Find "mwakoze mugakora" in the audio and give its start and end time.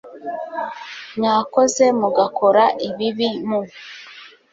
1.17-2.63